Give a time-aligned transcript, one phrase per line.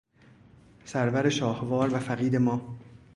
[0.85, 2.77] سرور شاهوار و فقید ما